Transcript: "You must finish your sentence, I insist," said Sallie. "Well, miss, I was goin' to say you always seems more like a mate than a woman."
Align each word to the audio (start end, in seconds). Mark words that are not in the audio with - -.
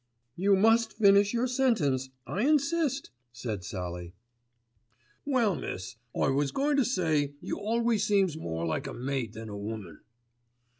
"You 0.35 0.55
must 0.55 0.93
finish 0.93 1.31
your 1.31 1.45
sentence, 1.45 2.09
I 2.25 2.41
insist," 2.45 3.11
said 3.31 3.63
Sallie. 3.63 4.15
"Well, 5.25 5.53
miss, 5.55 5.97
I 6.15 6.29
was 6.29 6.51
goin' 6.51 6.75
to 6.77 6.85
say 6.85 7.35
you 7.39 7.59
always 7.59 8.03
seems 8.03 8.35
more 8.35 8.65
like 8.65 8.87
a 8.87 8.95
mate 8.95 9.33
than 9.33 9.47
a 9.47 9.55
woman." 9.55 9.99